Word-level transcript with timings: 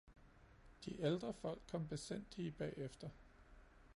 De 0.85 1.01
ældre 1.01 1.33
folk 1.33 1.61
kom 1.71 1.87
besindige 1.87 2.51
bag 2.51 2.73
efter 2.77 3.09